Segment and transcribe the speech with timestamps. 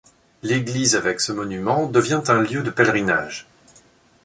[0.41, 3.45] L'église avec ce monument devient un lieu de pèlerinage.